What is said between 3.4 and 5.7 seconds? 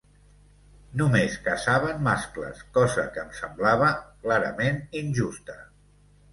semblava clarament injusta.